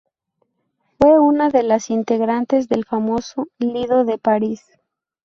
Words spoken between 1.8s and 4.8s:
integrantes del famoso Lido de París.